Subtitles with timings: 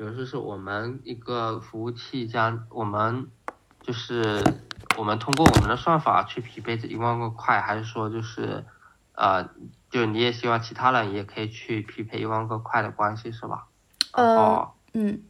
[0.00, 3.28] 比如说是我们一个服务器将我们
[3.82, 4.42] 就是
[4.96, 8.64] 我们通过我们的算法去匹配这一万个块，还是说就是
[9.12, 9.46] 呃，
[9.90, 13.66] 就你也希望其他人也可以去匹配一万个块的关系是吧？
[14.12, 15.20] 呃，嗯，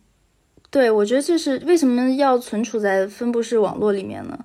[0.70, 4.38] 对，我觉得这是为什么要存储在分布式网络里面呢？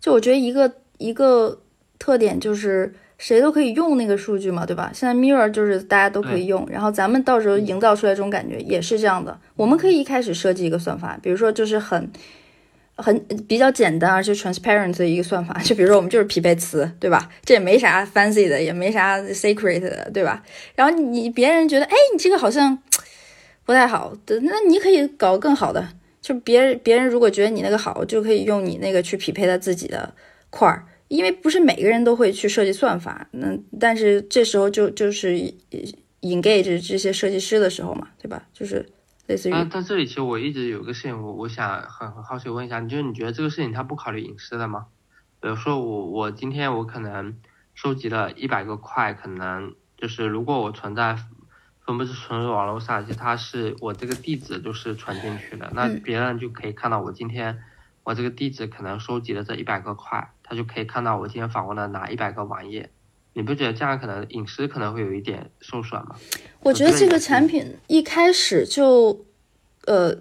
[0.00, 1.62] 就我觉得一个一个
[2.00, 4.90] 特点就是谁都可以用那个数据嘛，对吧？
[4.94, 9.38] 现在 Mirror 就是大家都可以用，然后咱们到时候营造出来这种感觉也是这样的。
[9.56, 12.10] 我们可以一开始设计一个算法，比如说就是很
[12.96, 13.18] 很
[13.48, 17.28] 比较简单而且 transparent 的一个算法，就比如说我们就是匹配词，对吧？
[17.44, 20.44] 这也没啥 fancy 的，也没啥 secret 的，对吧？
[20.76, 22.78] 然后你别人觉得，哎，你这个好像
[23.64, 25.88] 不太好的，那你可以搞更好的。
[26.20, 30.12] 就别人别人如果觉得你那个好，就可以用你那个去匹配他自己的
[30.50, 35.34] 块儿，因为不是每个人都会去设计算法，那但是这时候就就是
[36.20, 38.46] engage 这些设计师的时候嘛，对吧？
[38.52, 38.88] 就是
[39.26, 39.52] 类似于。
[39.52, 44.86] 啊，在这里其实我一直有个事情，我我想很很好奇问一下，你就是你觉得这个事情它不考虑隐私的吗？
[45.40, 47.36] 比如说我我今天我可能
[47.74, 51.18] 收集了一百个块，可能就是如果我存在。
[51.88, 57.60] 分布式存入网络上，其实它是我这个地址就是存进去的，那别人就可以看到我今天
[58.04, 62.90] 我这个地址可能收集了这一百个块，他就可以看到我今天访问了哪一百个网页。
[63.34, 66.16] 你不觉得这样可能隐私可能会有一点受损吗？
[66.60, 69.24] 我觉得这个产品一开始就
[69.84, 70.16] 呃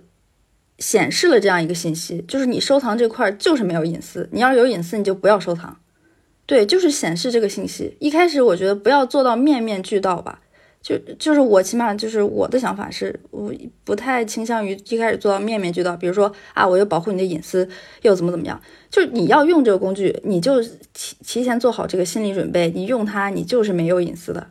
[0.78, 5.80] 显示了这样一个信息，就是你收藏这块就是没有隐私，你要有隐私你就不要收藏。
[6.46, 7.98] 对，就是显示这个信息。
[8.00, 10.42] 一开始我觉得不要做到面面俱到吧。
[10.82, 15.98] 就就是我起码就是我的想法是，我不太倾向于一开始做到面面俱到。
[15.98, 17.68] 比如说啊，我又保护你的隐私，
[18.04, 18.62] 又怎么怎么样？
[18.90, 20.62] 就是你要用这个工具，你就
[20.94, 24.48] 提提前做好这个心理准备，你用它，你就是没有隐私的。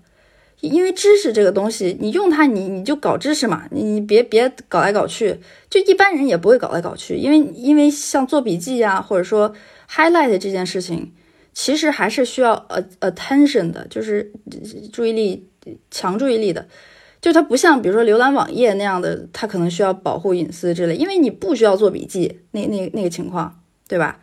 [0.60, 5.38] 因为知识这个东西，你用它，你你就搞知识嘛，你你别别搞来搞去。
[5.70, 9.54] 就一般人也不会搞来搞去，因为因为像做笔记呀，或者说
[9.90, 11.12] highlight 这件事情，
[11.54, 14.32] 其实还是需要呃 attention 的，就是
[14.92, 15.48] 注意力。
[15.90, 16.68] 强注意力的，
[17.20, 24.20] 就它不像比如说浏览网页那样的，它可能需要保护隐私之类，因为你不需要做笔记，那那那个情况，对吧？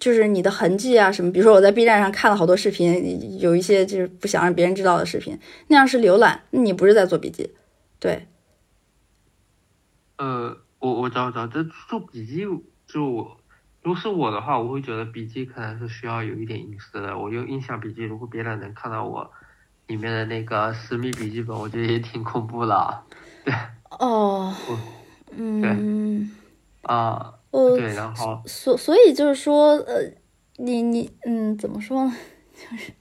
[0.00, 5.38] 就是你的痕迹啊什么，比如说我在 B 站上看了好多视频，有一些就是不想让别人知道的视频，
[5.68, 7.50] 那样是浏览，你不是在做笔记，
[8.00, 8.26] 对。
[10.18, 12.44] 呃，我我找找，这做笔记
[12.88, 13.36] 就我
[13.82, 17.16] 如果是我的话，我会觉得笔记可能是需要有一点隐私的。
[17.16, 19.30] 我用印象笔记，如果别人能看到我。
[19.86, 23.02] 里面的那个私密笔记本，我觉得也挺恐怖的。
[23.44, 23.54] 对。
[23.90, 24.54] 哦。
[25.30, 25.60] 嗯。
[25.60, 25.70] 对
[26.82, 27.34] 啊。
[27.50, 27.76] 呃。
[27.76, 28.42] 对，然后。
[28.46, 30.12] 所所以就是说，呃，
[30.56, 32.12] 你你嗯，怎么说呢？
[32.54, 32.92] 就是。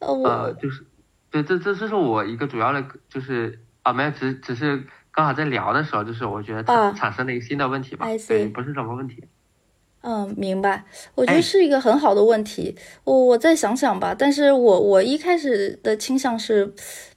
[0.00, 0.52] 呃，我。
[0.54, 0.84] 就是，
[1.30, 9.24] 对，这这这是我一个主要的，就是啊，没有，只只是刚好在聊的时候，就是我觉得产产生了一个新的问题吧，对，不是什么问题。
[10.02, 10.84] 嗯，明白。
[11.14, 12.74] 我觉得是一个很好的问题。
[13.04, 14.14] 我我再想想吧。
[14.18, 16.72] 但是我我一开始的倾向是，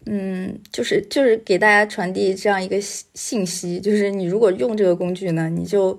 [0.06, 5.98] 嗯，就是就是给大家传递这样一个信信息，就是你如果用这个工具呢，你就，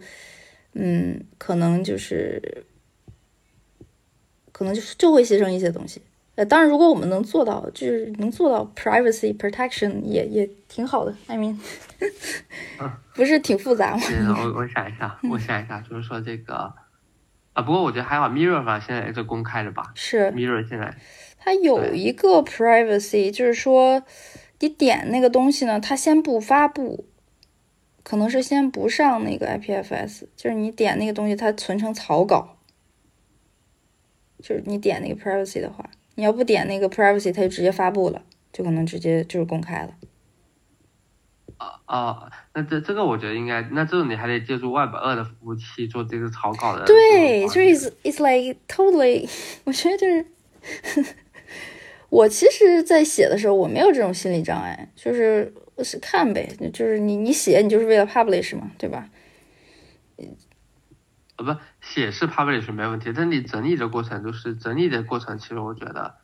[0.75, 2.65] 嗯，可能就是，
[4.53, 6.03] 可能就是就会牺牲一些东西。
[6.37, 11.15] 呃，当然，如果我们能做到，就是能做到 privacy protection，也也挺好的。
[11.29, 11.57] I mean，
[13.15, 14.03] 不是挺复杂吗？
[14.39, 16.73] 我我想一下，我想一下，就是说这个
[17.53, 19.93] 啊，不过我觉得还好，Mirror 吧，现在是公开的吧？
[19.95, 20.95] 是 Mirror 现在
[21.39, 24.03] 它有一个 privacy，就是说
[24.61, 27.07] 你点那个东西呢，它先不发布，
[28.03, 32.57] 可能是先不上那个 IPFS，就是你点那个东西，它存成草稿，
[34.39, 35.89] 就是你点那个 privacy 的话。
[36.17, 39.95] 你要不点那个 privacy，它就直接发布了，就可能直接就是公开了。
[41.65, 46.85] 啊啊，那这这个我觉得应该，那这种你还得借助 Web 二的服务器做这个草稿的。
[46.85, 49.29] 对，就是 it's like totally，
[49.65, 50.27] 我觉得就是，
[52.11, 59.09] 我其实，在写的时候我没有这种心理障碍，就是是看呗，就是你你写你就是为了 publish 嘛，对吧？
[61.37, 66.15] 呃，不，写是 publish 没问题，但你整理的过程就是整理的过程，其实我觉得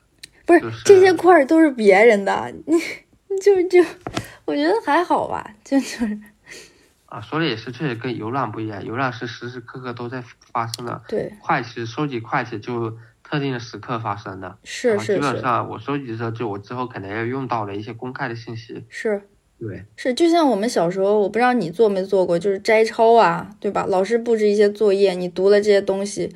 [0.46, 2.80] 不是这些块儿都是别人的，你
[3.42, 3.82] 就就
[4.44, 6.18] 我觉得还好吧，就就是
[7.06, 10.22] 啊，说的也是，确实跟游览不一样，游览是时时刻刻都在
[10.52, 19.22] 发生的，对，快其实收集快其实就特定的时刻发生的，是是是，基本上我收集的时候就我之后可能要用到的一些公开的信息，是。
[19.62, 23.84] 对，是就像我们小时候，我不知道你做没做过，就是摘抄啊，对吧？
[23.86, 26.34] 老师布置一些作业，你读了这些东西，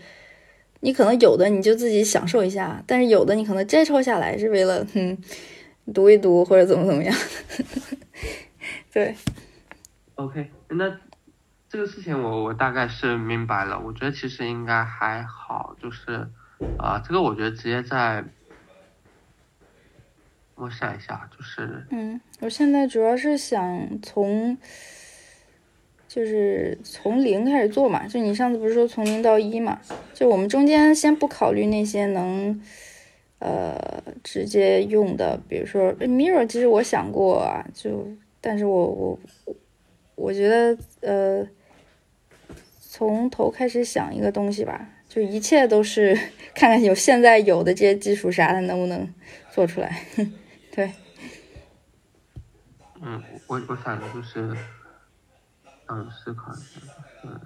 [0.80, 5.16] 你可能有的你就自己享受一下，但是有的你可能摘抄下来是为了，嗯，
[5.92, 7.14] 读一读或者怎么怎么样。
[8.92, 9.14] 对
[10.14, 10.98] ，OK，那
[11.68, 13.78] 这个事情我我大概是明白了。
[13.78, 16.28] 我觉得其实应该还好，就是
[16.78, 18.24] 啊、这个我觉得直接在，
[20.54, 24.56] 我想一下，就是嗯，我现在主要是想从，
[26.06, 28.06] 就是从零开始做嘛。
[28.06, 29.80] 就你上次不是说从零到一嘛？
[30.14, 32.62] 就我们中间先不考虑那些能，
[33.38, 38.08] 呃，直接用的，比如说 Mirror，其实我想过啊，就，
[38.40, 39.18] 但是我我
[40.14, 41.46] 我觉得呃，
[42.80, 46.14] 从头开始想一个东西吧，就一切都是
[46.54, 49.12] 看看有现在有的这些技术啥的能不能
[49.50, 50.00] 做出来。
[50.72, 50.92] 对。
[53.02, 54.56] 嗯，我我想的就是，
[55.86, 56.80] 嗯，思考一下，
[57.24, 57.38] 嗯，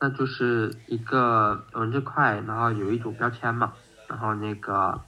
[0.00, 3.74] 那就是一个文字块，然后有一组标签嘛，
[4.12, 5.06] 然后那个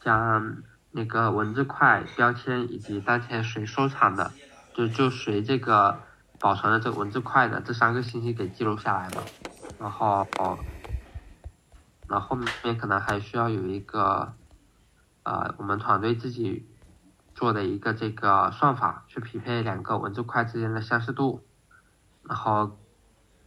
[0.00, 4.34] 将那个文字块标签以及当前谁收藏的，
[4.72, 6.02] 就就随这个
[6.40, 9.30] 保存的这个文字块的这三个信息给记录下来嘛，
[9.78, 10.26] 然后，
[12.08, 14.34] 然后后面可能还需要有一个，
[15.22, 16.68] 呃，我们团队自己
[17.36, 21.46] 做的一个这个算法，去匹配两个文字块之间的相似度，
[22.24, 22.80] 然后，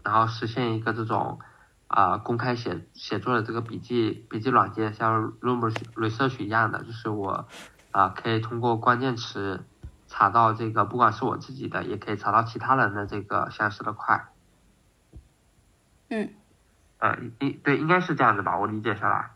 [0.02, 1.40] 然后实现一个这种
[1.88, 7.48] 啊、呃公开写写作的这个笔记笔记软件，像 Room Research 一样的，就是我
[7.92, 9.66] 啊、可以通过关键词
[10.08, 14.28] 查到这个，不管是我自己的，也可以查到其他人的这个相似的块。
[16.10, 16.30] 嗯，
[17.00, 19.32] 呃，应对，应该是这样子吧，我理解下来，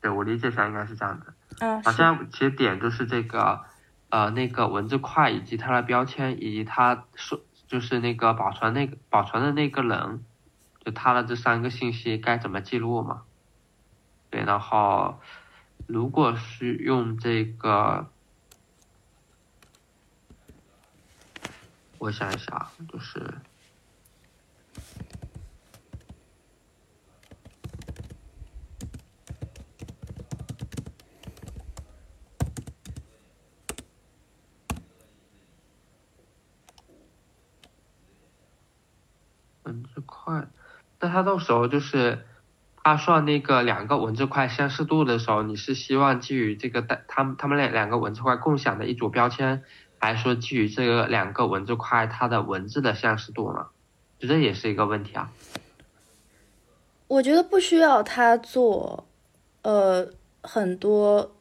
[0.00, 1.34] 对我理解下来应该是这样子。
[1.60, 3.60] 嗯，好像其实点就是这个，
[4.10, 10.24] 呃，那个文字块以及它的标签，以及它说就是那个保存那个保存的那个人，
[10.86, 13.24] 就他的这三个信息该怎么记录嘛？
[14.30, 15.18] 对，然后
[15.88, 18.08] 如果是用这个，
[21.98, 23.34] 我想一想，就是。
[39.64, 40.46] 文字块，
[41.00, 42.26] 那它到时候就是
[42.84, 49.62] 它算那个两个文字块相似度的时候，你是希望基于这个单他们他们两两个文字块共享的一组标签，
[49.98, 53.68] 还是说基于这个两个文字块它的文字的相似度呢？
[54.18, 55.32] 就这也是一个问题啊。
[57.08, 59.06] 我觉得不需要他做，
[59.62, 60.06] 呃，
[60.42, 61.34] 很多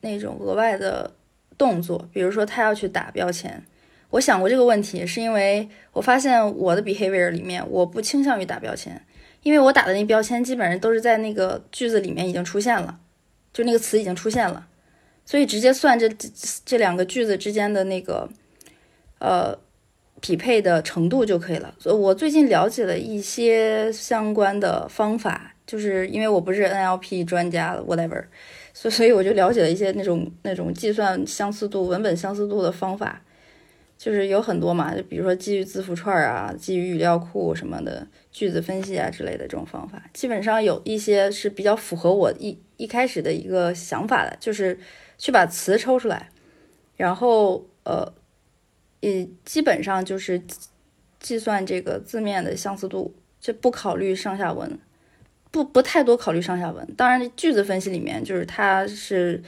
[0.00, 1.14] 那种额外的
[1.56, 3.64] 动作，比如说他要去打标签。
[4.10, 9.02] 我想过这个问题，是因为我发现我的 behavior 里面，我不倾向于打标签，
[9.42, 12.98] 因为我打的那标签基本上都是在那个句子里面已经出现了，
[13.52, 14.66] 就那个词已经出现了，
[15.24, 16.28] 所以直接算这这
[16.64, 18.28] 这两个句子之间的那个，
[19.18, 19.58] 呃。
[20.20, 21.74] 匹配的程度就可以了。
[21.80, 28.22] 所以我最近了解了一些相关的方法，就是因为我不是 NLP 专家，whatever，
[28.72, 33.20] 所所以我就了解了一些那种那种计算相似度、文本相似度的方法，
[34.02, 44.76] 就是有很多嘛，就比如说基于字符串啊、基于语料库什么的、句子分析啊之类的这种方法，基本上有一些是比较符合我一一开始的一个想法的，就是
[45.18, 46.30] 去把词抽出来，
[46.96, 48.12] 然后呃。
[49.04, 50.40] 也基本上就是
[51.18, 54.78] 计算这个字面的相似度，就不考虑上下文，
[55.50, 56.86] 不不太多考虑上下文。
[56.96, 59.42] 当然，句子分析里面就是它是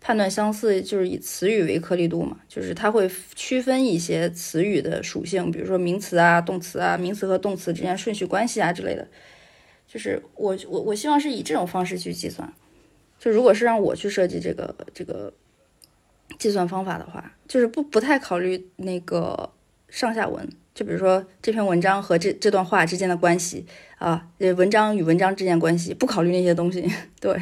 [0.00, 9.06] 判断相似，就是以词语为颗粒度嘛，就是它会区分一些词语的属性，比如说名词啊、动词啊、名词和动词之间顺序关系啊之类的。
[9.86, 12.52] 就是我我我希望是以这种方式去计算。
[13.18, 15.32] 就如果是让我去设计这个这个。
[16.38, 19.50] 计算方法的话，就是不不太考虑那个
[19.88, 23.66] 上下文，就比如说这篇文章和这这段话之间的关系
[23.98, 26.88] 啊，文章与文章之间关系，不考虑那些东西。
[27.20, 27.36] 对，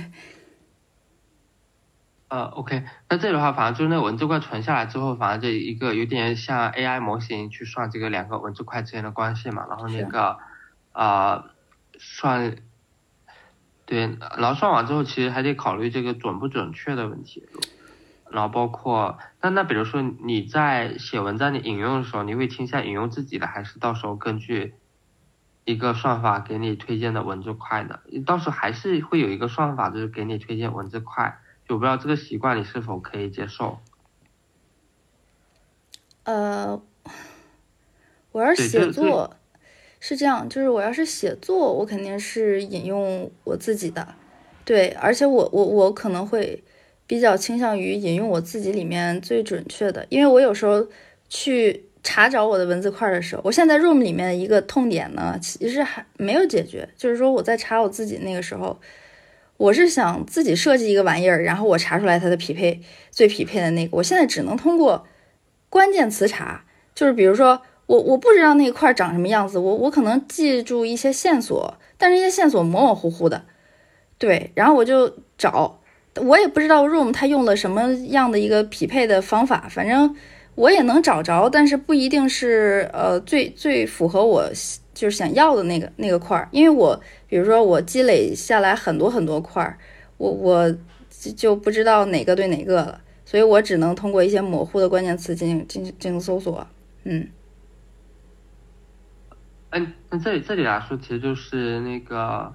[2.29, 10.39] 呃，OK，那这里的话，反正就是那个文字块存下来之后，反正这一个有点像 AI 模型去算这个两个文字块之间的关系嘛，然后那个
[10.93, 11.45] 呃
[11.99, 12.57] 算，
[13.87, 17.49] 对，然后算完之后，其实还得考虑这个准不准确的问题。
[18.31, 24.75] 然后包括，那那比如说你在写文章你引用的时候，你会倾向引用自己的，还是到时候根据
[25.65, 28.01] 一个算法给你推荐的文字块呢？
[28.27, 31.39] 到时候还是会有一个算法，就是给你推荐文字块，
[31.69, 33.79] 就我不知道这个习惯你是否可以接受？
[36.25, 36.81] 呃，
[38.33, 39.37] 我要是写作
[40.01, 44.15] 是这样，就是我要是写作，我肯定是引用我自己的，
[44.65, 46.65] 对，而且我我我可能会。
[47.09, 50.87] 比较倾向于引用我自己里面最准确的，因为我有时候
[51.31, 56.87] 去查找我的文字块的时候，我现在 Room 里面的一个痛点呢，其实还没有解决。
[56.99, 58.79] 就是说我在查我自己那个时候，
[59.59, 63.97] 我是想自己设计一个玩意儿，然后我查出来它的匹配最匹配的那个。
[63.99, 65.07] 我现在只能通过
[65.69, 73.45] 关键词查，就是比如说我我不知道那块长什么样子，我我可能记住一些线索，但是这些线索模模糊糊的，
[74.17, 75.81] 对，然后我就找，
[76.17, 80.17] 我也不知道 Room 它用了什么样的一个匹配的方法，反正。
[80.55, 84.45] 我也能找着，但是不一定是呃最最符合我
[84.99, 89.79] 就是想要的那个那个块儿，因为我比如说我积累下来很多很多块儿，
[90.17, 90.77] 我我
[91.37, 96.67] 就不知道哪个对哪个了，所以我只能通过一些模糊的关键词进行进行进行搜索。
[97.05, 97.29] 嗯，
[99.71, 102.53] 哎，那这里这里来说，其实就是那个，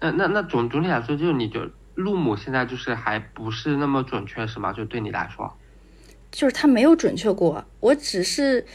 [0.00, 4.74] 那那那总总体来说，就是你就路母现在就是还不是那么准确，是吗？
[4.74, 5.50] 就对你来说。
[6.30, 8.66] 就是它没有准确过，我只是，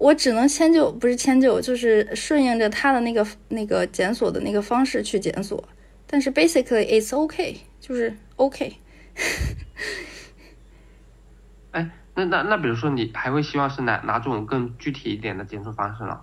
[0.00, 5.62] 我只能迁就，不是迁就，就是顺应着他的那个那个检索的那个方式去检索。
[6.06, 8.76] 但是 basically it's okay，就是 OK。
[11.72, 16.20] 哎，那那那比如说你还会希望是哪哪种更具体一点的检索方式呢？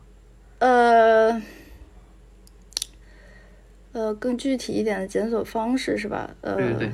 [0.57, 1.39] 呃，
[3.91, 6.35] 呃，更具体一点的检索方式是吧？
[6.41, 6.55] 呃。
[6.55, 6.91] 对对对。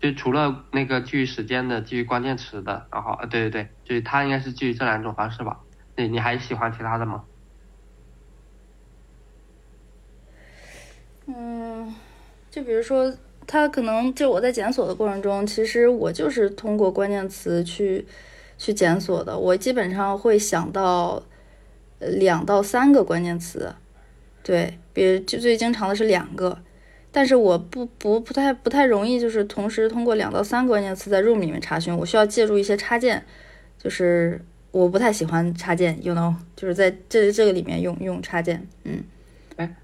[0.00, 5.60] 就除了那个基于时间的、基于关键词的，然后呃，对对对，就是它应该是基于这两种方式吧？
[6.08, 7.24] 你还喜欢其他的吗？
[11.26, 11.94] 嗯，
[12.50, 13.14] 就比如说，
[13.46, 18.04] 它可能就我在检索的过程中，其实我就是通过关键词去
[18.58, 21.22] 去检索的，我基本上会想到
[21.98, 23.72] 两到三个关键词，
[24.42, 26.58] 对，比如就最经常的是两个。
[27.12, 33.24] 但是我不不不太不太容易，就是同时通过两到三个关键词在 Room 里面查询，我需要借助一些插件，
[33.76, 39.02] 就是我不太喜欢插件，you know，就是在这这个里面用用插件，嗯，
[39.56, 39.76] 哎，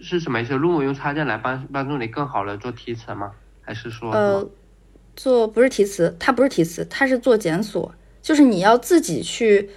[0.00, 3.32] 是什么意思？Room 用插件来帮帮助你更好的做提词吗？
[3.62, 4.48] 还是说呃，
[5.14, 9.70] 做不是提词，它不是提词，它是做检索，就是你要自己去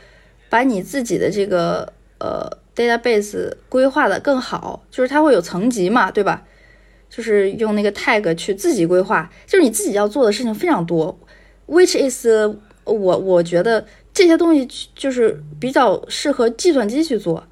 [0.50, 6.46] 把你自己的这个呃 database 规划的更好，就是它会有层级嘛，对吧？
[7.10, 11.20] 就是用那个 tag 去自己规划，就是你自己要做的事情非常多
[11.68, 12.26] ，which is
[12.86, 17.44] 我我觉得这些东西就是比较适合计算机去做，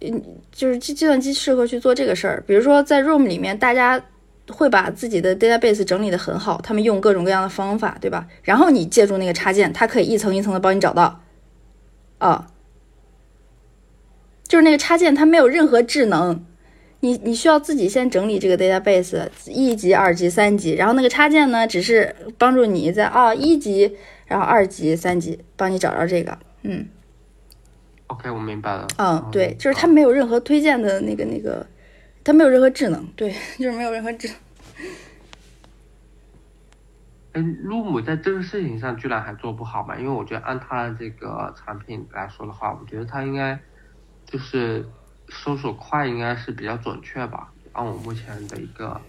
[0.00, 2.42] 嗯，就是计计算机适合去做这个事儿。
[2.46, 4.02] 比如说在 Room 里面，大家
[4.48, 8.26] 会把自己的 database 整理的很好，他们用各种各样的方法，对吧？
[8.42, 11.20] 然后你借助那个插件，它可以一层一层的帮你找到，
[12.18, 12.46] 啊，
[14.48, 16.46] 就是那个插件它没有任何智能。
[17.00, 26.88] 你你需要自己先整理这个 database 一级、二级、三级，然后那个插件呢，只是帮助你在啊一级，然后二级、三级帮你找着这个，嗯。
[28.06, 28.86] OK，我明白了。
[28.98, 31.66] 嗯，对，就是它没有任何推荐的那个那个，
[32.24, 34.28] 它没有任何智能，对， 就是没有任何智。
[37.32, 39.96] 哎，路姆在这个事情上居然还做不好嘛？
[39.98, 43.58] 因为我觉得按他的这个产品来说的话，我觉得他应该
[44.24, 44.86] 就是。
[45.28, 49.00] 搜索快应该是比较准确吧，按我目前的一个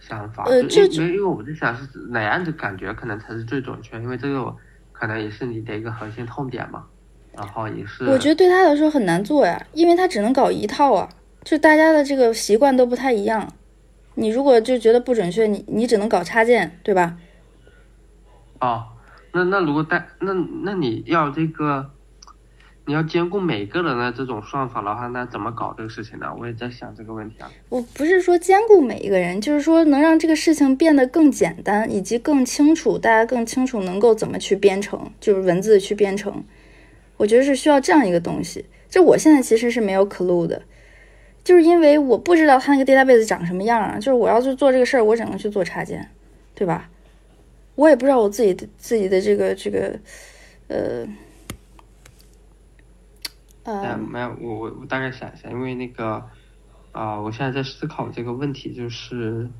[0.00, 4.54] 想法，呃，因为因为我在想是哪样的感觉可能才是最准确，因为这个
[4.92, 6.86] 可能也是你的一个核心痛点嘛，
[7.32, 8.04] 然后也是。
[8.04, 11.08] 我觉得对他来说很难做呀，因为他只能搞一套啊，
[11.44, 13.52] 就大家的这个习惯都不太一样，
[14.14, 17.16] 你如果就觉得不准确，你你只能搞插件，对吧？
[18.60, 18.86] 哦，
[19.32, 20.32] 那那如果带那
[20.62, 21.90] 那你要这个。
[22.88, 26.34] 你要兼顾每个人的这种算法的话，那怎么搞这个事情呢？
[26.40, 27.52] 我也在想这个问题啊。
[27.68, 36.42] 我不是说兼顾每一个人，就是说能让这个事情变得更简单，以及更清楚，大家更清楚能够怎么去编程，就是文字去编程。
[37.18, 38.64] 我觉得是需要这样一个东西。
[38.88, 40.62] 就我现在其实是没有 clue 的，
[41.44, 43.96] 就是因为我不知道它那个 database 长什么样啊。
[43.96, 46.08] 就是我要去做这个事儿，我只能去做插件，
[46.54, 46.88] 对吧？
[47.74, 49.98] 我也不知道我自己的自己的这个这个，
[50.68, 51.06] 呃。
[53.68, 56.24] 嗯，没有，我我我大概想一下，因为那个，
[56.92, 59.50] 啊，我现在在思考这个问题，就是，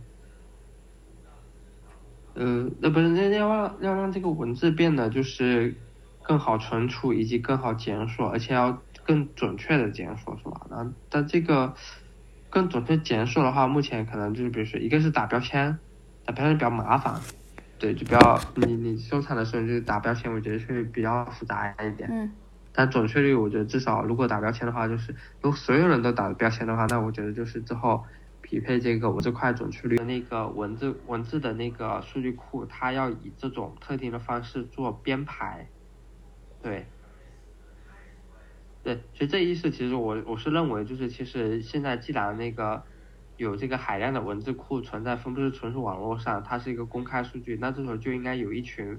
[2.35, 5.77] 呃，那不是那要让要让这个文字变得就是
[6.23, 10.67] 更好存储以及更好检索，而且要更准确的检索，是吧？
[10.71, 11.75] 那但这个
[12.51, 15.79] 更准确检索的话，目前可能就是比如说一个是打标签，
[16.25, 17.21] 打标签比较麻烦，
[17.79, 22.09] 对，就比较你你收藏的时候就是打标签，我觉得是比较复杂一点。
[22.11, 22.33] 嗯。
[22.79, 28.05] 但准确率，我觉得至少如果打标签的话，就是如果所有人都打标签的话，那我觉得就是之后
[28.41, 35.67] 匹配这个文字块准确率的那个文字文字的那个数据库，它要以这种特定的方式做编排，
[36.63, 36.87] 对，
[38.85, 42.85] 对，所以这意思其实我我是认为就是其实现在既然那个
[43.39, 48.97] 有这个海量的文字库存在分布式存储网络上，它是一个公开数据，那这时候就应该有一群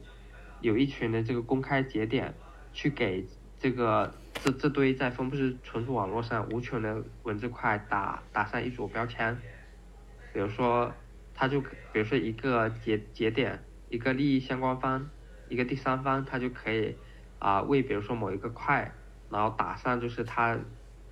[0.59, 2.33] 有一群的这个公开节点
[2.73, 3.25] 去给
[3.59, 9.37] 这个这这堆在分布式存储网络上无穷的文字块打打上一组标签，
[10.33, 10.93] 比如说
[11.35, 15.09] 它就比如说一个节节点，一个利益相关方，
[15.49, 16.95] 一个第三方，它就可以
[17.37, 18.93] 啊为比如说某一个块，
[19.29, 20.57] 然后打上就是它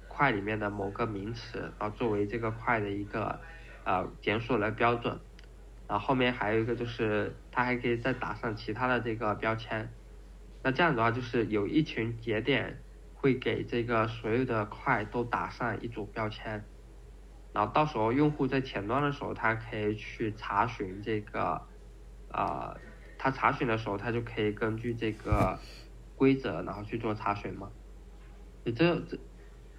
[0.08, 3.42] 块里面的某个名词，然后作为这个块的一个
[3.84, 5.20] 呃检索的标准，
[5.86, 9.90] 然后后面还有一个就是它还可以再打上其他的这个标签。
[10.64, 12.82] 那这样的话，就是有一群节点
[13.14, 16.66] 会给这个所有的块都打上一组标签，
[17.54, 21.62] 然后到时候用户在前端的时候，他可以去查询这个，
[22.30, 22.78] 呃，
[23.18, 25.58] 他查询的时候，他就可以根据这个
[26.16, 27.72] 规则，然后去做查询嘛。
[28.66, 29.18] 这这，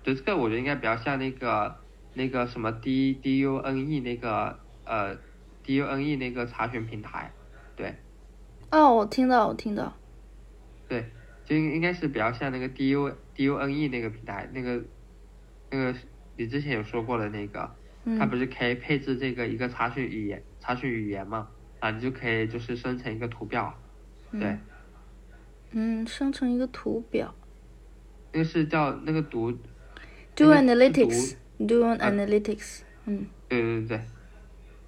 [0.03, 1.77] 对这个我觉得应该比较像那个
[2.15, 5.17] 那个什么 D D U N E 那个呃
[5.63, 7.31] D U N E 那个查询平台，
[7.77, 7.95] 对。
[8.71, 9.95] 哦，我听到，我听到。
[10.88, 11.04] 对，
[11.45, 14.83] 就应应该是比较像那个 D U D U N E 那个平台，那个
[15.71, 15.95] 那个
[16.37, 17.71] 你之前有说过的那个，
[18.18, 21.49] 它不是可以配置这个一个查询语言查询语言嘛？
[21.80, 23.78] 啊，你就可以就是生成一个图表，
[24.33, 24.57] 对。
[25.73, 27.35] 嗯，生成一个图表。
[28.33, 29.52] 那个是叫那个读。
[30.35, 33.26] Do analytics，do analytics，嗯。
[33.49, 34.00] 对对对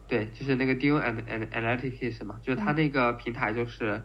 [0.08, 4.02] 对，对，就是那个 do an an analytics 嘛，就是它那个平台就是，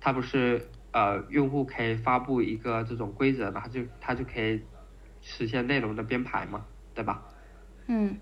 [0.00, 0.66] 它不是。
[0.92, 4.68] 呃，用户可以发布一个这种规则，然后就他就可以
[5.20, 7.28] 实现内容的编排嘛，对吧？
[7.86, 8.20] 嗯。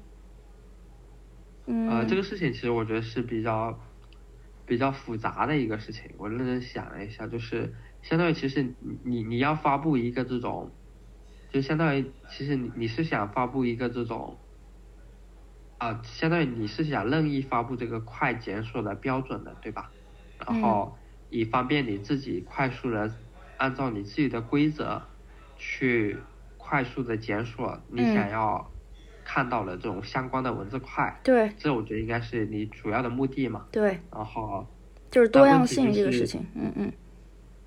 [1.67, 1.89] 嗯。
[1.89, 3.81] 呃，这个事情其实我觉得是比较
[4.67, 6.15] 比较复杂的一个事情。
[6.19, 10.77] 我认真想了一下，就是相当于其实你你你要发布一个这种，
[11.51, 14.45] 就相当于其实你你是想发布一个这种，
[15.79, 19.95] 啊，相当于你是想任意发布这个快检索的标准的，对吧？
[20.37, 20.98] 然后。
[21.31, 23.13] 以方便你自己快速的
[23.57, 25.03] 按照你自己的规则
[25.57, 26.17] 去
[26.57, 28.71] 快速的检索你想要
[29.25, 31.21] 看到的这种相关的文字块。
[31.25, 31.51] 对。
[31.59, 33.67] 这我觉得应该是你主要的目的嘛。
[33.73, 33.99] 对。
[34.13, 34.67] 然后。
[35.11, 36.93] 就是多样性这个事情，嗯嗯。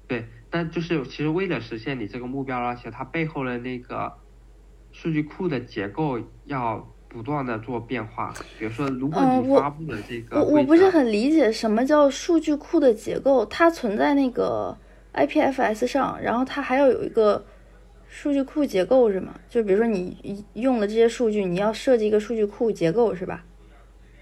[0.07, 4.13] 对，但就是其实为了实现你这个目标，而且它背后的那个
[4.91, 6.87] 数据库的结构要。
[7.11, 14.77] 不断的做变化，比如说，如果你发布了这个，我我不是很理解什么叫数据库的结构，它存在那个
[15.13, 17.43] IPFS 上，然后它还要有一个
[18.07, 19.33] 数据库结构是吗？
[19.49, 23.43] 就比如说你用了这些数据，你要设计一个数据库结构是吧？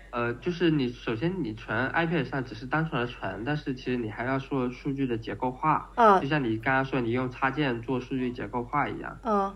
[0.10, 9.56] 呃，就是你首先你存 iPad 上只是单纯的存，但是其实你还要做数据的结构化，啊，就像你刚刚说你用插件做数据结构化一样，啊。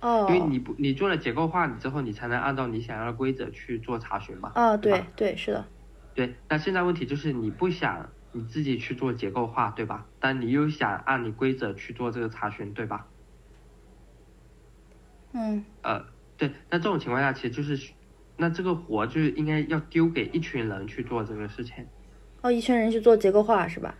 [0.00, 4.52] 哦，因为你不，你做了结构化，你之后你才能按照你想要的规则去做查询嘛。
[4.54, 5.64] 啊，对对是的。
[6.14, 10.06] 对，那现在问题就是你不想你自己去做结构化，对吧？
[10.20, 13.08] 但你又想按你规则去做这个查询，对吧？
[15.32, 15.64] 嗯。
[15.82, 16.04] 呃，
[16.36, 17.92] 对，那这种情况下其实就是，
[18.36, 21.86] 那这个活就是应该要丢给一群人去做这个事情。
[22.42, 23.96] 哦，一群人去做结构化是吧？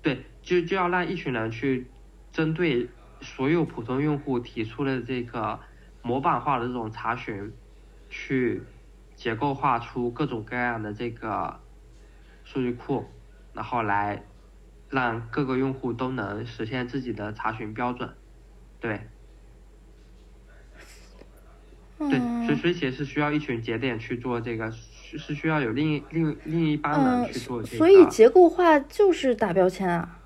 [0.00, 1.90] 对，就就要让一群人去
[2.32, 2.88] 针对。
[3.20, 5.60] 所有普通用户提出的这个
[6.02, 7.52] 模板化的这种查询，
[8.08, 8.62] 去
[9.14, 11.60] 结构化出各种各样的这个
[12.44, 13.04] 数据库，
[13.52, 14.22] 然后来
[14.88, 18.08] 让各个用户都能实现自己的查询标准，
[18.80, 19.00] 对，
[21.98, 27.76] 对，所以所以其实是需要一群节点去做这个，是需要有另一另另一帮人去做这个。
[27.76, 30.16] 所以结构化就是打标签啊。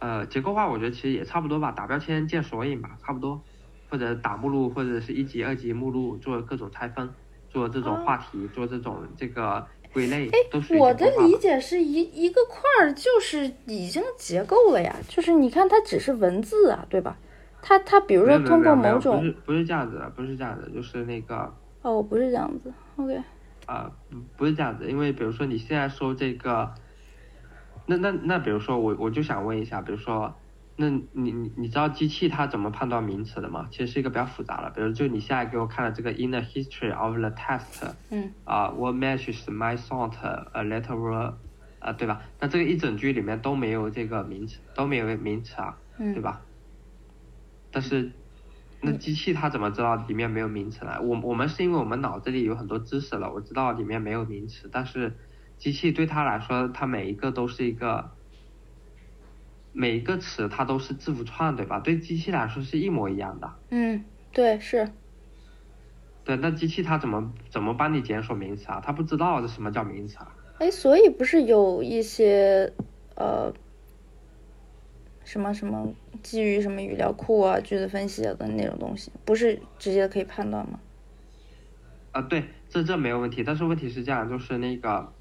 [0.00, 3.42] 呃，结构化我觉得其实也差不多吧，打标签、建索引吧，差不多，
[3.90, 7.10] 或者打目录，或者是一级、二级目录，做各种拆分，
[7.50, 17.16] 做这种话题，做这种这个归类，都是我的理解是一一个块儿就是已经结构了呀，就是你看它只是文字啊，对吧？
[17.60, 23.20] 它它比如说通过某种不是不是这样子的，不是这样子，就是那个哦，不是这样子，OK
[23.66, 26.72] 啊，不不是这样子，因为比如说你现在说这个。
[27.90, 30.34] 那那那，比如说我我就想问一下，比如说，
[30.76, 33.66] 那你你你知道机器它怎么判断名词的吗？
[33.70, 40.12] 其实是一个比较复杂的，比如就你现在给我看的这个 in the history of the test，嗯，啊，what matches my thought
[40.52, 41.32] a letter，
[41.78, 42.20] 啊，对吧？
[42.38, 46.42] 那这个一整句里面都没有这个名词，都没有名词啊，对吧？
[47.72, 48.12] 但是，
[48.82, 51.00] 那机器它怎么知道里面没有名词呢？
[51.00, 55.16] 我我们是因为我们脑子里有很多知识了，我知道里面没有名词，但是。
[55.58, 58.10] 机器对他来说，它每一个都是一个，
[59.72, 61.80] 每一个词它都是字符串，对吧？
[61.80, 63.52] 对机器来说是一模一样的。
[63.70, 64.88] 嗯，对，是。
[66.24, 68.80] 对，那机器它怎么怎么帮你检索名词啊？
[68.84, 70.34] 它不知道这什么叫名词啊？
[70.58, 72.72] 哎，所以不是有一些
[73.16, 73.52] 呃，
[75.24, 80.78] 什么什么基于什么语料库啊、句子分析啊的那种东西，不是直接可以判断吗？
[82.12, 83.42] 啊，对，这这没有问题。
[83.42, 85.12] 但是问题是这样，就是那个，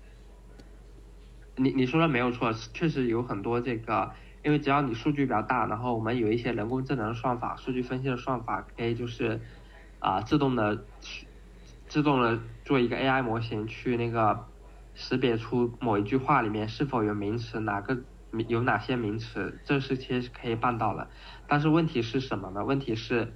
[1.57, 4.11] 你你说的没有错，确实有很多这个，
[4.43, 9.41] 因为只要你数据比较大，然后我们有一些人工智能算法、数据分析的算法，可以就是。
[9.99, 10.85] 啊，自动的，
[11.87, 14.45] 自动的做一个 AI 模型去那个
[14.93, 17.97] 识别出某一句话里面是否有名词，哪个
[18.47, 21.09] 有哪些名词，这是其实可以办到的。
[21.47, 22.63] 但是问题是什么呢？
[22.63, 23.33] 问题是，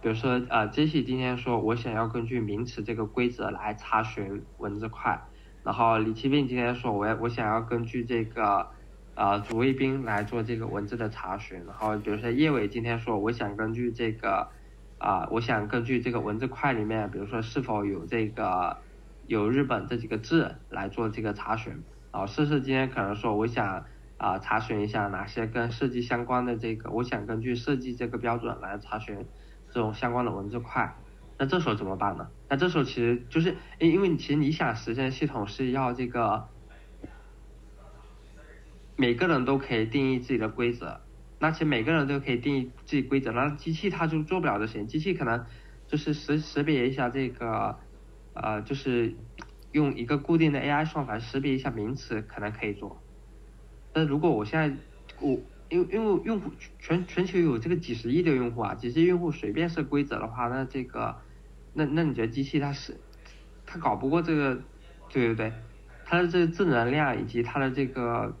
[0.00, 5.20] 比如说呃，Jesse 今天说我想要根据名词这个规则来查询文字块，
[5.64, 8.68] 然后李奇斌今天说我我想要根据这个
[9.16, 14.48] 呃主谓宾来做这个文字的查询，然后比如说叶伟今天说我想根据这个。
[14.96, 18.78] 啊，我想根据这个文字块里面，比如说是否有这个
[19.26, 21.82] 有日本这几个字来做这个查询。
[22.10, 23.84] 啊，试试今天可能说我想
[24.16, 29.26] 啊查询一下哪些跟设计相关的这个，我想根据设计这个标准来查询
[29.70, 30.96] 这种相关的文字块。
[31.36, 32.28] 那这时候怎么办呢？
[32.54, 36.46] 那这时候其实就是因因为其实你想实现系统是要这个
[38.94, 41.00] 每个人都可以定义自己的规则。
[41.40, 44.84] 那其实每个人都可以定义自己规则，那机器它就做不了这些。
[44.84, 45.44] 机器可能
[45.88, 47.76] 就是识识别一下这个，
[48.34, 49.16] 呃，就是
[49.72, 53.02] 用一个固定的 AI 算法识别一下名词，可能可以做。
[53.92, 54.76] 但如果我现在
[55.20, 55.40] 我
[55.70, 61.16] 因为因为用户全全球有这个几十亿的用户啊，几十亿用户随便设规则的话，那这个
[61.74, 62.96] 那那你觉得机器它是
[63.66, 64.58] 它搞不过这个？
[65.12, 65.52] 对对对，
[66.04, 68.34] 它的这个智能量以及它的这个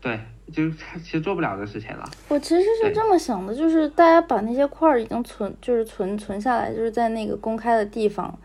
[0.00, 0.18] 对。
[0.52, 2.04] 就是它其实做不了的事情了。
[2.28, 8.38] 我其实是这么想的，就是大家把那些块儿已经存，就是存存下来，就是在那个公开的地方，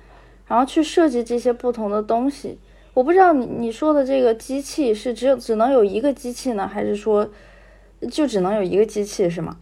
[0.47, 2.57] 然后去设计这些不同的东西。
[2.93, 7.29] 我不知道你你说的这个机器是只有只能有一个机器呢，还是说
[8.09, 9.57] 就只能有一个机器是吗？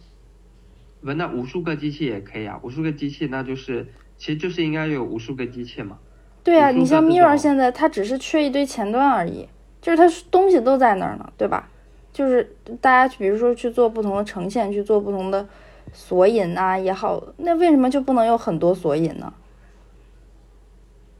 [1.00, 3.84] 不，那无数个机器也可以啊，无数个机器那就是
[4.18, 5.98] 其实就是应该有无数个机器嘛。
[6.44, 9.48] 对啊，你像 Mirror 现在它只是缺一堆前端而已，
[9.80, 11.70] 就是它东西都在那儿呢，对吧？
[12.12, 15.46] 就是大家比如说去做不同的呈现，去做不同的
[15.92, 19.32] 索引啊也好，那为什么就不能有很多索引呢？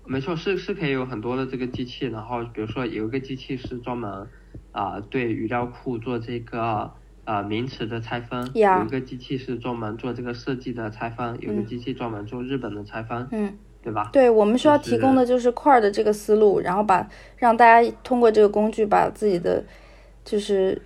[0.05, 4.27] 没错，是是可以有很多的这个机器，然后比如说有一个机器是专门
[4.73, 6.91] 啊对语料库做这个
[7.29, 14.09] 呃名词的拆分，有一个机器是专门做这个设计的拆分，有个机器专门做日本的拆分，嗯，对吧？
[14.11, 19.63] 对我们需要提供的就是块的这个思路，然后把让大家通过这个工具把自己的
[20.25, 20.81] 就是。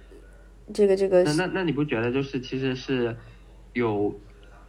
[0.72, 3.14] 这个这个，那那那你不觉得就是其实是
[3.74, 4.14] 有，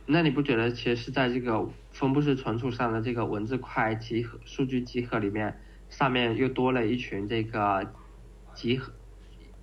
[0.07, 5.57] 那你不觉得其实是在这个分布式存储上的这个文字块集合数据集合里面，
[5.89, 7.87] 上面又多了一群这个
[8.53, 8.91] 集合，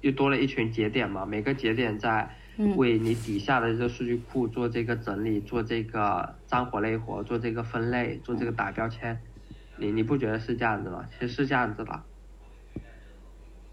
[0.00, 1.24] 又多了一群节点嘛？
[1.24, 2.30] 每个节点在
[2.76, 9.20] 为你底下的这个数据库做这个整理，做这个脏活累活，做这个分类，做这个打标签。
[9.76, 11.08] 你你不觉得是这样子吗？
[11.12, 12.02] 其实是这样子的，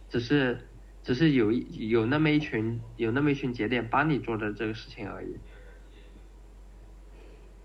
[0.10, 0.60] 只是。
[1.04, 5.38] 只是有一有那么一群有那么一群节点帮你做的这个事情而已。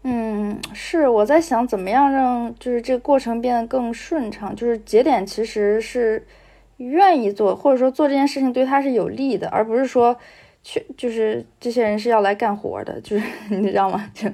[0.05, 6.25] 嗯，是我在想怎么样让就是这个过程变得更顺畅，就是节点其实是
[6.91, 10.17] 愿意做，或者说做这件事情对他是有利的，而不是说
[10.63, 14.11] 去就是这些人是要来干活的，就是 你知道吗？
[14.13, 14.29] 就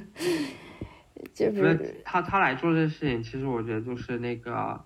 [1.34, 4.80] 就是他他来做这事情，其实我觉得就是那个。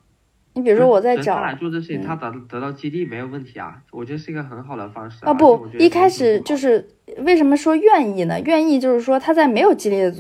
[0.55, 5.33] 你比如说我在找，他来做这事情，他得得到激励没有问题啊，我觉得是一个很好的方式啊。
[5.33, 6.87] 不，一开始就是
[7.21, 8.39] 为什么说愿意呢？
[8.43, 10.15] 愿意就是说他在没有激励的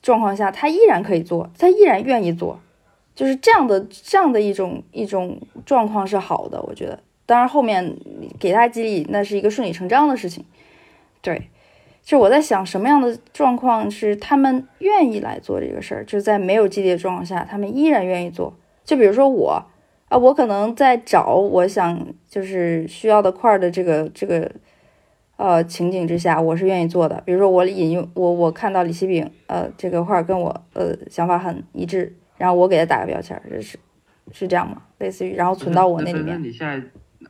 [0.00, 2.60] 状况下，他依然可以做，他依然愿意做，
[3.14, 6.98] 就是这样的这样的一种一种状况是好的，我觉得。
[7.26, 7.96] 当然后面
[8.38, 10.44] 给他激励，那是一个顺理成章的事情。
[11.20, 11.48] 对，
[12.02, 18.54] 就我在想什么样的状况是他们愿意来做这个事儿，就是在没有激励的状况下，他们依然愿意做。
[18.84, 19.64] 就比如说我。
[20.08, 24.52] 啊，我可能在找我想就是需要的块的这个这个
[25.36, 27.22] 呃情景之下，我是愿意做的。
[27.24, 33.78] 比如说我引用我我看到李希炳呃这个块跟我呃想法很一致，然后我给他打个标签，这是
[34.32, 34.82] 是这样吗？
[34.98, 36.26] 类似于然后存到我那里面。
[36.26, 36.82] 那你现在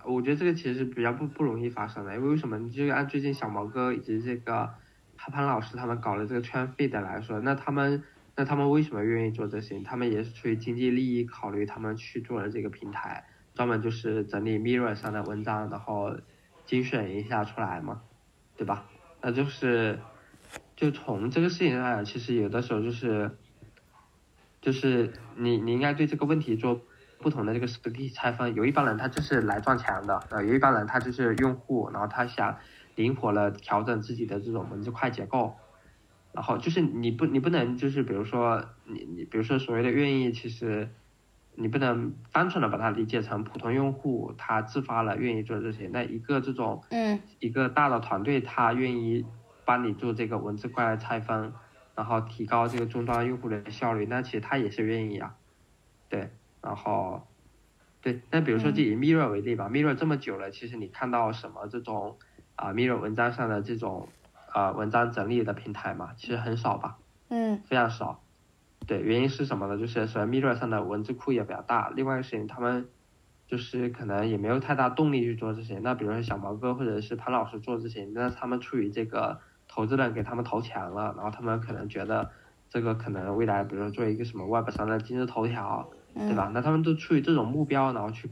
[0.07, 2.59] 我觉得这个其实比较不不容易发生的，因为为什么？
[2.59, 4.71] 你就按最近小毛哥以及这个
[5.19, 8.03] 潘潘老师他们搞的这个圈 feed 来说，那他们。
[8.35, 9.79] 那他们为什么愿意做这些？
[9.81, 13.23] 他们也是出于经济利益考虑，他们去做了这个平台，
[13.55, 16.17] 专门就是整理 Mirror 上的文章，然后
[16.65, 18.01] 精选一下出来嘛。
[18.57, 18.87] 对吧？
[19.21, 19.99] 那就是
[20.75, 23.37] 就从这个事情上其实有的时候就是
[24.63, 26.81] 就是你你应该对这个问题做
[27.19, 28.55] 不同的这个实地拆分。
[28.55, 32.57] 有一帮人他就是来赚钱的，呃，有一帮人他就是用户，然后他想
[32.95, 35.57] 灵活了调整自己的这种文字块结构。
[36.33, 40.89] 然后就是你不你不能就是比如说你你比如说所谓的愿意，其实
[41.57, 45.89] 你不能单纯的把它理解成普通用户他自发了愿意做这些。
[45.89, 49.27] 那一个这种嗯一个大的团队，他愿意
[49.67, 51.53] 帮你做这个文字块的拆分，
[51.95, 55.35] 然后提高这个终端用户的效率，那其实他也是愿意啊。
[56.09, 57.27] 对，然后
[58.01, 62.19] 对，那比如说就以 Mirror 为例吧、m i r r o r 这么久了，其实你看到什么这种
[62.57, 64.09] 啊、Mirror 文章上的这种
[64.55, 66.99] 呃文章整理的平台嘛，其实很少吧。
[67.29, 68.23] 嗯非常少。
[68.87, 69.79] 对，原因是什么呢？
[69.79, 72.89] 就是首先 Mirror 上的文字库也比较大，另外一个事情他们
[73.47, 75.79] 就是可能也没有太大动力去做这些。
[75.79, 79.41] 那比如说小毛哥或者是潘老师做这些，那他们出于这个
[79.75, 82.31] 投资人给他们投钱了，然后他们可能觉得
[82.69, 86.51] 这个可能未来比如说做一个什么 Web 上的今日头条，对吧？
[86.53, 88.29] 那他们都出于这种目标，然后去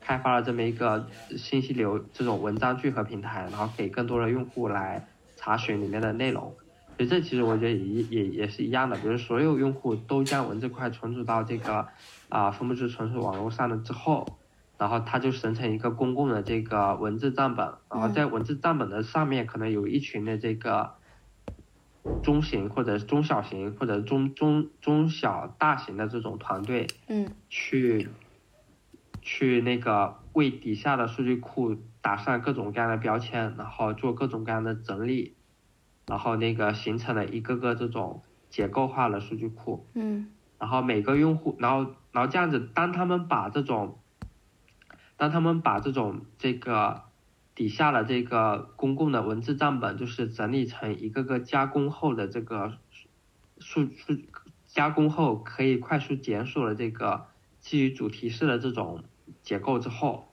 [0.00, 1.04] 开发了这么一个
[1.36, 5.04] 信息流这种文章聚合平台，然后给更多的用户来
[5.34, 6.54] 查询里面的内容。
[6.96, 11.88] 所以这其实我觉得也也也是一样的，比如所有用户都将文字块存储到这个
[12.28, 14.24] 啊、分布式存储网络上了之后，
[14.76, 20.94] 然后它就生成一个公共的这个文字账本，然后在文字账本的上面可能有一群的这个
[22.22, 27.30] 中型或者中小型或者中中中小大型的这种团队，嗯。
[27.48, 28.08] 去
[29.22, 35.36] 去那个为底下的数据库打上各种各样的标签，然后做各种各样的整理，
[36.06, 39.86] 然后那个形成了一个个这种结构化的数据库。
[39.94, 40.30] 嗯。
[40.58, 43.98] 然后每个用户，然后然后这样子，当他们把这种，
[45.16, 47.04] 当他们把这种这个
[47.54, 52.78] 底下的这个公共的文字账本，就是整理成一个个加工后的这个
[53.58, 54.16] 数数
[54.66, 57.26] 加工后可以快速检索的这个
[57.60, 59.04] 基于主题式的这种
[59.42, 60.32] 结构之后，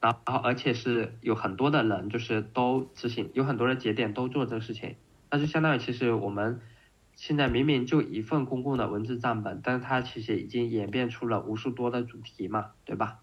[0.00, 4.96] 然后而且是有很多的人就是都执行，有很多的节点都做这个事情，
[5.30, 6.60] 那就相当于其实我们。
[7.20, 13.18] 现在明明就一份公共的文字账本，但是它其实已经演变出了无数多的主题嘛，对吧？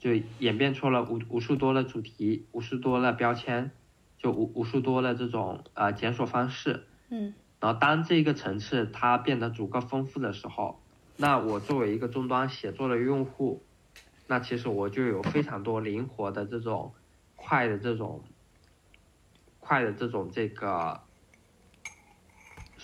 [0.00, 3.70] 就演变出了无无数多的主题，无数多的标签，
[4.18, 6.88] 就无无数多的这种呃检索方式。
[7.08, 10.80] 嗯然后当这个层次它变得足够丰富的时候，
[11.16, 13.62] 那我作为一个终端写作的用户，
[14.26, 16.92] 那其实我就有非常多灵活的这种
[17.36, 18.24] 快的这种
[19.60, 21.00] 快的这种这个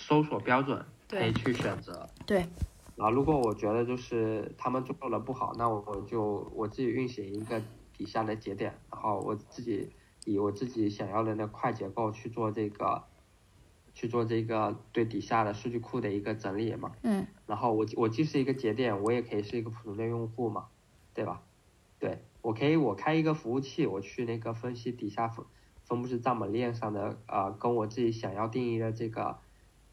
[0.07, 2.07] 搜索标准可以去选择。
[2.25, 2.37] 对，
[2.95, 7.61] 然后如果我觉得就是他们做的不好，那我就我自己运行一个
[7.97, 9.91] 底下的节点，然后我自己
[10.23, 13.03] 以我自己想要的那块结构去做这个，
[13.93, 16.93] 去做这个对底下的数据库的一个整理嘛。
[17.03, 20.67] 嗯然后我我既是一个节点，我也可以是一个普通的用户嘛，
[21.13, 21.41] 对吧？
[21.99, 25.45] 对我可以我开一个服务器，我去那个分析底下分
[25.83, 29.37] 分布式账本链上的呃跟我自己想要定义的这个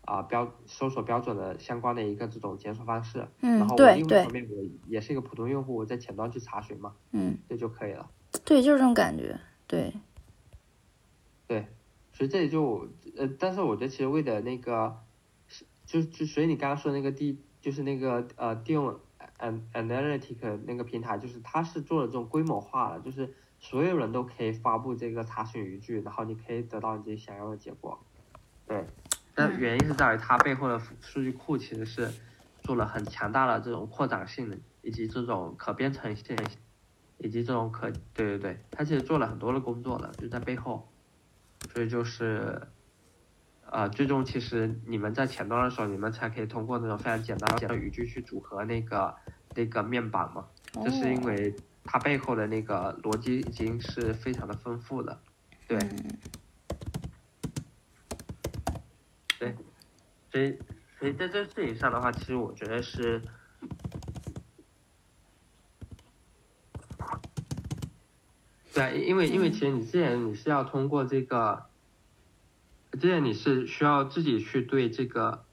[0.05, 3.27] 啊、标搜索标准的相关的一个这种检索方式。
[3.41, 8.11] 嗯然嗯后，我对对另外一方面我也是一个普通用户，我在前端去查询嘛，嗯这就可以了。
[8.45, 9.39] 对，就是这种感觉。
[9.67, 9.93] 对，
[11.47, 11.67] 对，
[12.13, 14.99] 所以这里就呃，但是我觉得其实为的那个，
[15.47, 18.99] 是就就所以你刚刚说的那个第就是那个呃电用
[19.39, 27.99] an analytic 那个平台，就是它是做了这种规模化的，就是所有人都可以发布这个查询语句，然后你可以得到你自己想要的结果。
[28.67, 28.85] 对，
[29.35, 32.11] 但原因是在于它背后的数据库其实是
[32.63, 36.37] 做了很强大的这种扩展性的，以及这种可编程性，
[37.19, 40.89] 以及这种可对对对，它其实做了很多的工作的，就在背后。
[41.73, 42.61] 所以就是，
[43.71, 49.15] 呃，最终其实你们在前端的时候，你们才可以通过那种非常简单的语句去组合那个
[49.55, 50.47] 那个面板嘛，
[50.85, 55.19] 这是因为它背后的那个逻辑已经是非常的丰富的，
[55.67, 55.79] 对，
[59.45, 59.57] 对，
[60.31, 60.59] 所以
[60.99, 63.21] 所以在这事情上的话，其实我觉得是。
[68.73, 71.67] 对，因为因为其实你之前你是要通过这个，
[72.93, 75.45] 之前你是需要自己去对这个，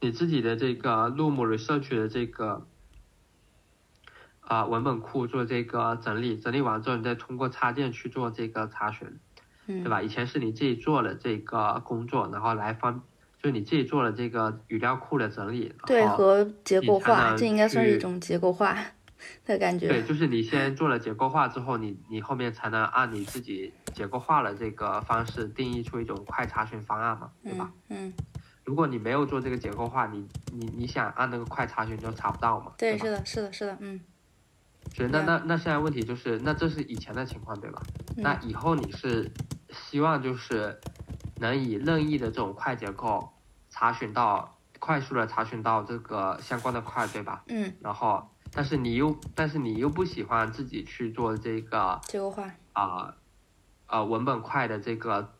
[0.00, 2.66] 你自己的这个 Loom Research 的这个
[4.40, 9.18] 啊、文本库做这个整理，整理完之后你再通过插件去做这个查询，
[9.66, 10.02] 对吧？
[10.02, 13.02] 以前是你自己做了这个工作，然后来方
[13.42, 18.76] 就你自己做了这个语料库的整理，对和结构化，这应该算是一种结构化。
[19.46, 19.86] 的感觉。
[19.86, 27.70] 对，就是你先做了结构化之后，你你后面才能按你自己结构化了这个方式定义出一种快查询方案嘛，对吧？
[27.88, 28.12] 嗯，
[28.64, 32.72] 如果你没有做这个结构化，你你你想按那个快查询就查不到嘛。
[32.76, 34.00] 对，吧是的，是的，是的，嗯
[34.94, 37.82] 所以那那那现在问题就是，那这是以前的情况对吧？
[38.16, 39.30] 嗯那以后你是
[39.70, 40.78] 希望就是
[41.36, 43.30] 能以任意的这种快结构
[43.70, 47.42] 查询到快速的查询到这个相关的块对吧？
[47.48, 52.50] 嗯，然后但是你又但是你又不喜欢自己去做这个结构化。
[52.74, 53.14] 啊
[53.86, 55.34] 呃文本块的这个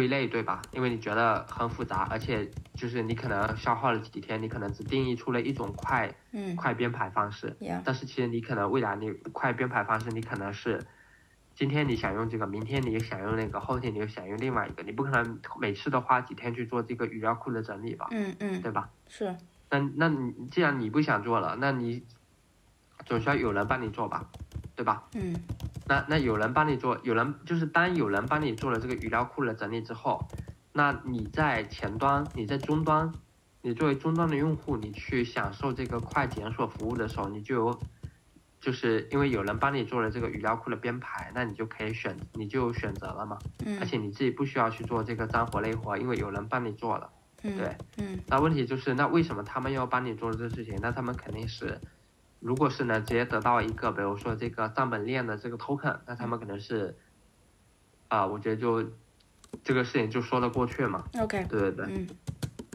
[0.00, 0.66] 归类对吧？
[0.72, 10.86] 因为你觉得很复杂，而且就是你可能消耗了几天，你可能只定义出了一种快嗯快编排方式但是其实你可能未来你快编排方式，你可能是
[11.54, 18.88] 今天你想用这个，明天你又想用那个，后天你又想用另外一个，你不可能每次都花几天去做这个语料库的整理吧，嗯嗯，对吧？
[19.06, 19.36] 是，
[19.68, 22.06] 那那你既然你不想做了，那你
[23.06, 24.24] 总需要有人帮你做吧，
[24.76, 25.04] 对吧？
[25.14, 25.34] 嗯
[25.86, 30.24] 那那有人帮你做，有人就是当有人帮你做了这个语料库的整理之后，
[30.72, 33.12] 那你在前端，你在终端，
[33.62, 37.80] 你作为终端的用户，你去享受这个快检索服务的时候，你就有，
[38.60, 43.36] 就是因为有人帮你做了这个语料库的编排，那你就可以选，你就有选择了嘛，
[43.66, 47.10] 嗯，而且你自己不需要去做这个脏活累活，因为有人帮你做了。
[47.42, 50.78] 嗯对，嗯那问题就是，那为什么他们要帮你做这个事情？
[50.80, 51.80] 那他们肯定是，
[52.40, 56.96] 如果是能直接得到一个，比如说这个账本链的这个 token，那他们可能是，
[58.08, 58.82] 啊、我觉得就
[59.62, 61.04] 这个事情就说得过去嘛。
[61.18, 62.06] ，OK，对对对嗯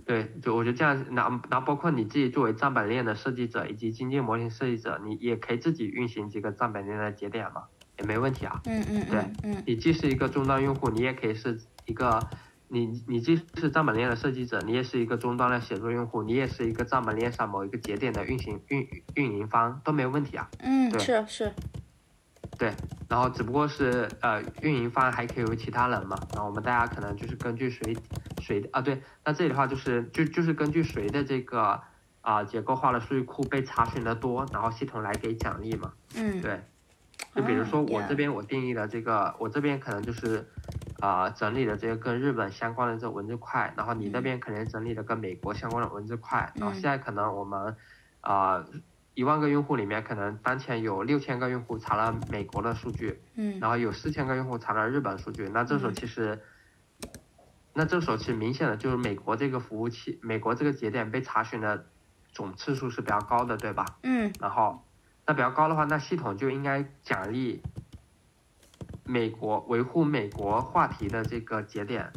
[0.06, 7.64] 对，就我觉得这样，然后然后包括你自己作为账本链的设计者以及经济模型设计者，你也可以自己运行几个账本链的节点嘛，
[7.98, 8.62] 也没问题啊。
[8.66, 12.20] 嗯嗯对你既是一个终端用户，你也可以是一个，
[12.68, 20.50] 你你既是账本链的设计者，你也是一个终端的写作用户，你也是一个账本链上某一个节点的运行运运营方都没有问题啊。
[20.60, 21.54] 嗯，对是是，
[22.58, 22.74] 对，
[23.08, 27.96] 然后只不过是呃运营方还可以有其他人嘛，然后我们大家可能就是根据谁
[28.42, 31.82] 谁啊对，那这里的话就是就就是根据谁的这个
[32.22, 35.94] 啊、结构化的数据库被查询的多，然后系统来给奖励嘛。
[36.16, 36.60] 嗯对，
[37.36, 40.44] 就比如说哦我这边我定义的这个，我这边可能就是，
[41.00, 47.76] 啊、整理的这个跟日本相关的这个文字块，然后你那边可能整理的跟美国相关的文字块，然后嗯现在可能我们，
[48.22, 48.66] 啊、
[49.14, 53.60] 一万个用户里面，可能当前有六千个用户查了美国的数据，嗯。
[53.60, 56.42] 然后有四千个用户查了日本数据，那这时候嗯其实，
[57.74, 61.86] 那这时候其实明显的就是美国这个服务器，美国这个节点被查询的
[62.32, 63.86] 总次数是比较高的，对吧？
[64.04, 64.32] 嗯。
[64.40, 64.82] 然后
[65.28, 67.62] 那比较高的话，那系统就应该奖励
[69.06, 72.12] 美国维护美国话题的这个节点，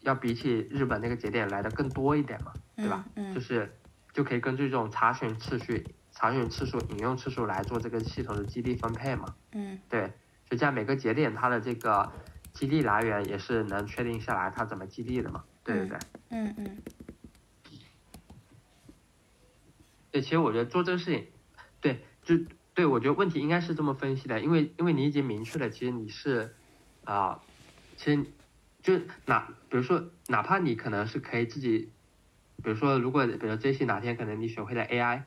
[0.00, 3.04] 要比起日本那个节点来的更多一点嘛，对吧？
[3.14, 3.72] 嗯就是
[4.12, 9.34] 就可以根据这种查询次序、查询次数、引用次数来做这个系统的激励分配嘛。
[9.52, 10.12] 嗯对，
[10.50, 12.12] 就这样每个节点它的这个
[12.52, 15.44] 激励来源也是能确定下来它怎么激励的嘛。
[15.62, 15.98] 对对对。
[16.30, 16.78] 嗯嗯
[20.10, 21.26] 对，其实我觉得做这个事情，
[21.80, 22.34] 对，就
[22.78, 26.54] 对我觉得问题应该是这么分析的，因为因为你已经明确了，其实你是，
[27.02, 27.42] 啊、
[27.96, 28.24] 其实
[28.80, 31.92] 就哪，比如说哪怕你可能是可以自己，
[32.62, 35.24] 比如说如果比如 J C 哪天可能你学会了 AI，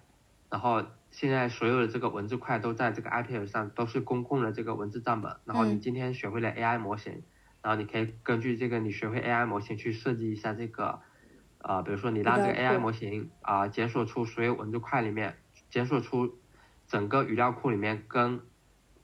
[0.50, 7.22] 然后现在所有的这个文字块都在这个 iPad 上都是公共的这个文字账本，然后你嗯今天学会了 AI 模型，
[7.62, 11.02] 然后你可以根据这个你学会 AI 模型去设计一下这个。
[11.64, 15.36] 啊、比如说你让这个 AI 模型啊、检索出所有文字块里面，
[15.70, 16.41] 检索出
[16.92, 18.42] 整个语料库里面跟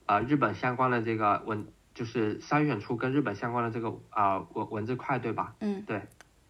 [0.06, 5.56] 呃、日本相关的这个文，就是筛选出跟日本相关的这个啊、文文字块，对吧？
[5.60, 6.02] 嗯对，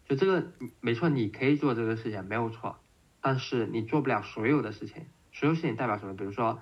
[0.08, 2.80] 就这个没错，你可以做这个事情没有错，
[3.20, 5.06] 但是你做不了所有的事情。
[5.32, 6.16] 所有事情代表什么？
[6.16, 6.58] 比如说，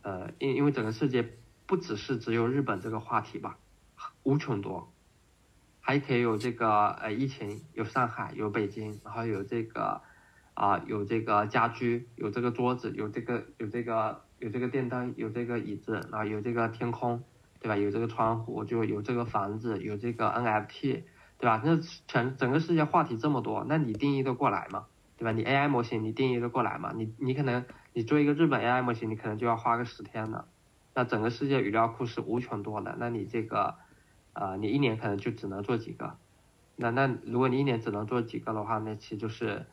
[0.00, 3.58] 呃，因因为整个世界不只是只有日本这个话题吧，
[4.22, 4.90] 无穷多。
[5.80, 10.00] 还可以有这个呃疫情，有上海，有北京，然后有这个
[10.54, 17.22] 啊、有这个家居，有这个桌子，有这个有这个有这个电灯，有这个椅子，啊有这个天空，
[17.60, 17.76] 对吧？
[17.76, 21.02] 有这个窗户，就有这个房子，有这个 NFT，
[21.38, 21.60] 对吧？
[21.64, 24.86] 那全整个世界话题这么多，那你定义的过来吗？
[25.16, 25.32] 对吧？
[25.32, 26.92] 你 AI 模型你定义的过来吗？
[26.96, 30.46] 你你可能你做一个日本 AI 模型，你可能就要花个十天的。
[30.94, 33.76] 那整个世界语料库是无穷多的，那你这个。
[34.36, 36.16] 啊、你一年可能就只能做几个，
[36.74, 39.64] 那那如果你一年只能做几个的话，那其实就是，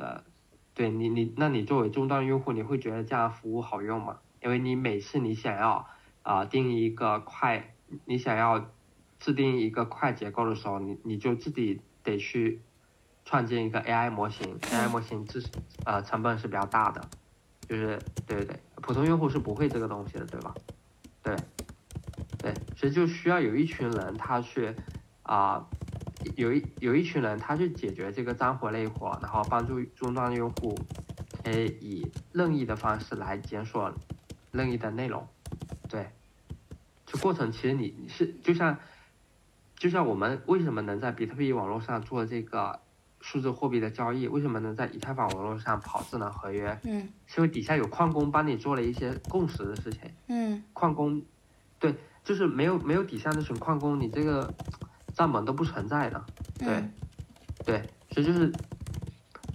[0.00, 0.24] 呃，
[0.72, 4.18] 对你你那你作为终端用户，你会觉得这样服务好用吗？
[4.42, 5.86] 因为你每次你想要
[6.22, 7.74] 啊、定一个快，
[8.06, 8.70] 你想要
[9.18, 12.62] 制定一个快结构的时候，你你就自己得去
[13.26, 15.44] 创建一个 AI 模型，AI 模型自
[15.84, 17.08] 呃成本是比较大的，
[17.68, 20.54] 就是对对对，普通用户是不会这个东西的，对吧？
[21.22, 21.36] 对，
[22.38, 24.74] 对，所以就需要有一群人他去
[25.22, 25.66] 啊、
[26.40, 30.74] 有一有一群人他去解决这个脏活累活，然后帮助终端用户
[31.44, 33.92] 可以以任意的方式来检索
[34.50, 35.28] 任意的内容，
[35.88, 36.08] 对，
[37.04, 38.78] 这过程其实你你是就像
[39.76, 42.80] 就像我们为什么能在比特币网络上做这个
[43.20, 50.10] 数字货币的交易，为什么能在以太坊网络上跑智能合约，嗯是因为底下有矿工帮你做了一些共识的事情。
[50.28, 51.22] 嗯矿工，
[51.78, 54.52] 对，就是没有没有底下那群矿工，你这个
[55.20, 56.24] 账本都不存在的。
[56.58, 56.92] 对，嗯
[57.66, 58.50] 对，所以就是，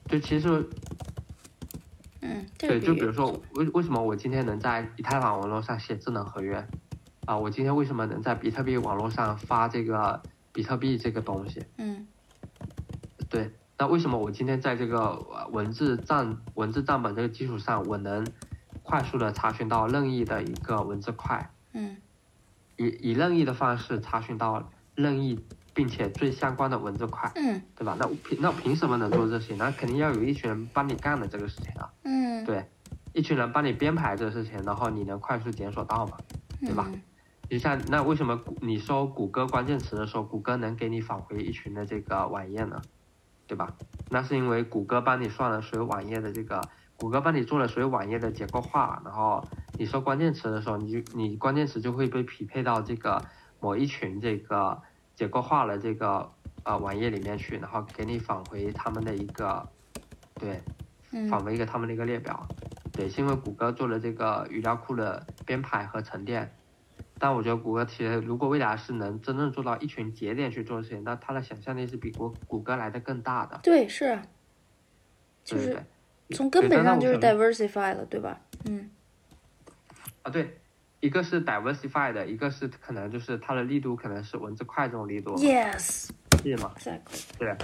[0.08, 0.70] 就其实
[2.22, 6.64] 嗯，对，就比如说为为什么我今天能在以太坊网络上写智能合约，
[7.26, 10.22] 啊，我今天为什么能在比特币网络上发这个
[10.54, 11.66] 比特币这个东西？
[11.78, 12.06] 嗯
[13.28, 18.24] 对，那为什么我今天在这个呃文字账文字账本这个基础上，我能
[18.84, 21.50] 快速的查询到任意的一个文字块？
[21.74, 21.98] 嗯
[22.78, 25.40] 以以任意的方式查询到任意
[25.74, 27.96] 并且最相关的文字块，嗯对吧？
[28.00, 29.56] 那凭那凭什么能做这些？
[29.56, 32.66] 那肯定要有一群人帮你干的这个事情啊，嗯，对，
[33.14, 36.18] 一群人帮你编排这个事情，然后你能快速检索到嘛？
[36.62, 37.02] 对吧嗯
[37.48, 42.82] 就像那为什么谷你搜谷歌关键词的时候，谷歌能给你返回一群的这个网页呢？
[43.46, 43.72] 对吧？
[44.10, 46.60] 那是因为谷歌帮你算了所有网页的这个，
[46.98, 53.22] 谷歌帮你做了所有网页的结构化，然后你搜关键词的时候，你就你关键词就会被匹配到这个
[53.60, 54.82] 某一群这个
[55.16, 56.32] 结构化的这个
[56.64, 59.68] 呃网页里面去，然后给你返回他们的一个
[60.36, 60.62] 对
[61.12, 62.48] 嗯返回一个他们的一个列表。
[62.92, 66.54] 对，是因为谷歌做了这个语料库的编排和沉淀。
[67.18, 73.60] 但我觉得谷歌其实如果未来是能真正做到一群节点去做事情，那它的想象力是比谷谷歌来的更大的。
[73.64, 74.22] 对是啊，
[75.44, 75.82] 就是。
[76.32, 78.42] 从根本上就是 diversify 了，对吧？
[78.66, 78.90] 嗯
[80.24, 80.58] 啊，对，
[81.06, 86.10] 一个是 diversified，，一个是可能就是它的力度可能是文字块这种力度，，yes
[86.42, 87.24] 是吗？exactly。
[87.38, 87.56] 对。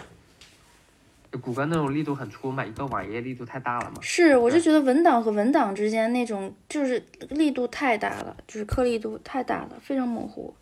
[1.41, 3.95] 谷歌那种力度很粗嘛，一个网页力度太大了嘛。
[4.01, 10.53] 是，我就觉得文档和文档之间那种就是力度太大了，就是颗粒度太大了，非常模糊。